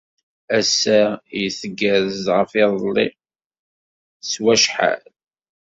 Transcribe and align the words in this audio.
Assa 0.57 0.99
i 1.39 1.43
tgerrez 1.59 2.25
ɣef 2.35 2.51
yiḍelli 2.59 3.07
s 4.31 4.33
wacḥal. 4.43 5.03